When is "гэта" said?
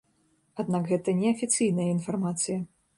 0.93-1.15